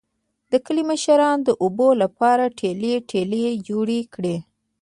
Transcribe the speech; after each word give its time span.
د 0.51 0.53
کلي 0.65 0.83
مشرانو 0.91 1.43
د 1.47 1.49
اوبو 1.63 1.89
لپاره 2.01 2.53
ټلۍ 2.59 2.93
ټلۍ 3.09 3.45
جوړې 3.67 3.99
کړې 4.13 4.37